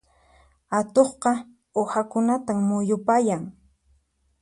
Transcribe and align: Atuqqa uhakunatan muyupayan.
Atuqqa 0.79 1.31
uhakunatan 1.81 2.59
muyupayan. 2.67 3.43